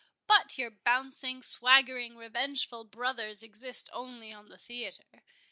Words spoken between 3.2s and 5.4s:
exist only on the theatre.